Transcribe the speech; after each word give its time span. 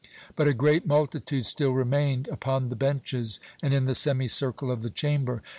But 0.35 0.47
a 0.47 0.55
great 0.55 0.87
multitude 0.87 1.45
still 1.45 1.73
remained 1.73 2.27
upon 2.29 2.69
the 2.69 2.75
benches 2.75 3.39
and 3.61 3.71
in 3.71 3.85
the 3.85 3.93
semi 3.93 4.27
circle 4.27 4.71
of 4.71 4.81
the 4.81 4.89
Chamber. 4.89 5.43